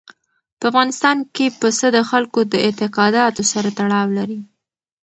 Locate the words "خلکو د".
2.09-2.53